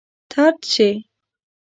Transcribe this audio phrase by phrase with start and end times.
[0.31, 0.89] طرد شي.